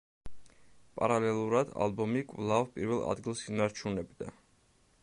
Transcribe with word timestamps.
პარალელურად 0.99 1.75
ალბომი 1.87 2.25
კვლავ 2.33 2.67
პირველ 2.79 3.05
ადგილს 3.13 3.47
ინარჩუნებდა. 3.53 4.37